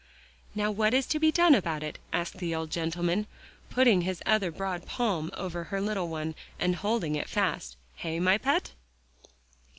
[0.55, 3.27] "Now what is to be done about it?" asked the old gentleman,
[3.69, 7.77] putting his other broad palm over her little one and holding it fast.
[7.97, 8.71] "Hey, my pet?"